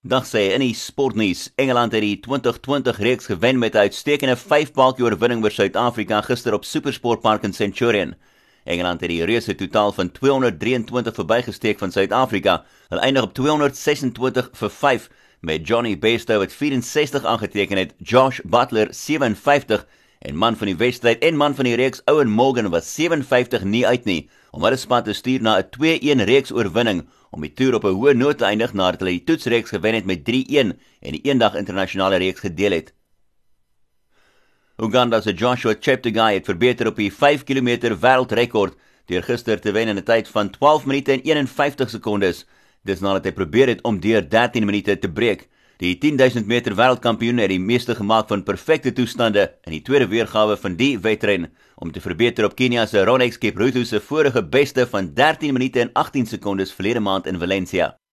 Dag 0.00 0.24
sê 0.24 0.54
in 0.54 0.62
die 0.64 0.72
sportnuus, 0.72 1.50
Engeland 1.60 1.92
het 1.92 2.00
die 2.00 2.14
2020 2.24 2.98
reeks 3.04 3.26
gewen 3.28 3.58
met 3.58 3.74
'n 3.74 3.84
uitstekende 3.84 4.36
5-balkie 4.36 5.04
oorwinning 5.04 5.44
oor 5.44 5.50
Suid-Afrika 5.50 6.22
gister 6.22 6.54
op 6.54 6.64
SuperSport 6.64 7.20
Park 7.20 7.42
in 7.42 7.52
Centurion. 7.52 8.14
Engeland 8.64 9.00
het 9.00 9.10
die 9.10 9.24
reuse 9.24 9.54
totaal 9.54 9.92
van 9.92 10.10
223 10.10 11.14
verbygesteek 11.14 11.78
van 11.78 11.92
Suid-Afrika. 11.92 12.64
Hulle 12.88 13.00
eindig 13.00 13.22
op 13.22 13.34
226 13.34 14.48
vir 14.52 14.70
5 14.70 15.10
met 15.40 15.68
Johnny 15.68 15.98
Bairstow 15.98 16.38
wat 16.38 16.52
64 16.52 17.24
aangeteken 17.24 17.76
het, 17.76 17.92
Josh 17.98 18.40
Butler 18.44 18.88
57 18.90 19.86
en 20.20 20.36
man 20.36 20.56
van 20.56 20.68
die 20.68 20.76
wedstryd 20.76 21.22
en 21.24 21.36
man 21.40 21.54
van 21.56 21.64
die 21.64 21.76
reeks 21.80 22.02
Owen 22.10 22.28
Morgan 22.28 22.68
was 22.72 22.88
57 22.94 23.64
nie 23.64 23.86
uit 23.86 24.04
nie 24.04 24.20
om 24.52 24.64
hulle 24.66 24.76
span 24.76 25.04
te 25.06 25.14
stuur 25.16 25.40
na 25.40 25.56
'n 25.58 25.70
2-1 25.76 26.24
reeks 26.28 26.52
oorwinning 26.52 27.06
om 27.30 27.40
die 27.40 27.54
toer 27.54 27.74
op 27.74 27.84
'n 27.84 27.96
hoë 27.96 28.14
noot 28.16 28.38
te 28.38 28.44
eindig 28.44 28.74
nadat 28.74 29.00
hulle 29.00 29.16
die 29.16 29.24
toetsreeks 29.24 29.70
gewen 29.70 29.94
het 29.94 30.04
met 30.04 30.24
3-1 30.24 30.76
en 31.00 31.12
die 31.16 31.24
eendag 31.24 31.54
internasionale 31.54 32.16
reeks 32.16 32.40
gedeel 32.40 32.72
het. 32.72 32.92
Uganda 34.76 35.20
se 35.20 35.32
Joshua 35.32 35.74
Cheptegei 35.80 36.34
het 36.34 36.44
verbeter 36.44 36.86
op 36.86 36.96
die 36.96 37.12
5 37.12 37.44
km 37.44 37.96
wêreldrekord 38.00 38.74
deur 39.06 39.22
gister 39.22 39.60
te 39.60 39.72
wen 39.72 39.88
in 39.88 39.96
'n 39.96 40.04
tyd 40.04 40.28
van 40.28 40.50
12 40.50 40.86
minute 40.86 41.12
en 41.12 41.22
51 41.22 41.90
sekondes. 41.90 42.46
Dis 42.84 43.00
nadat 43.00 43.24
hy 43.24 43.32
probeer 43.32 43.68
het 43.68 43.82
om 43.82 44.00
deur 44.00 44.28
13 44.28 44.64
minute 44.64 44.98
te 44.98 45.08
breek. 45.08 45.48
Die 45.80 45.94
10000 45.96 46.44
meter 46.44 46.74
wêreldkampioen 46.76 47.38
het 47.40 47.48
die 47.48 47.60
meeste 47.60 47.94
gemaak 47.96 48.26
van 48.28 48.42
perfekte 48.44 48.92
toestande 48.92 49.46
in 49.64 49.72
die 49.72 49.80
tweede 49.86 50.10
weergawe 50.12 50.58
van 50.60 50.74
die 50.76 50.98
wedren 51.00 51.46
om 51.80 51.92
te 51.92 52.02
verbeter 52.04 52.44
op 52.44 52.56
Kenia 52.58 52.84
se 52.86 53.00
Ronex 53.08 53.40
Kipruto 53.40 53.84
se 53.88 54.00
vorige 54.00 54.44
beste 54.44 54.84
van 54.86 55.14
13 55.14 55.56
minute 55.56 55.80
en 55.80 55.92
18 55.96 56.26
sekondes 56.26 56.76
verlede 56.76 57.00
maand 57.00 57.26
in 57.26 57.40
Valencia. 57.40 58.00